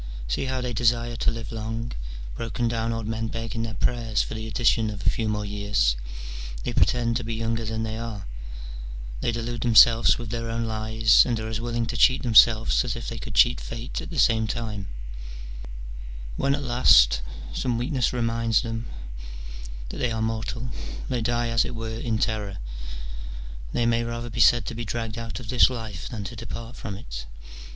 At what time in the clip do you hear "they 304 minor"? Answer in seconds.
19.97-20.41